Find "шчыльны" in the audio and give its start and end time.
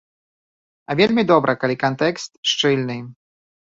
2.53-2.97